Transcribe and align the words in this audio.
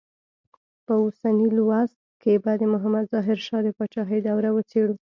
په 0.85 0.93
اوسني 1.03 1.47
لوست 1.57 1.97
کې 2.21 2.33
به 2.43 2.51
د 2.61 2.63
محمد 2.73 3.05
ظاهر 3.13 3.37
شاه 3.45 3.61
د 3.63 3.67
پاچاهۍ 3.77 4.19
دوره 4.21 4.49
وڅېړو. 4.53 4.95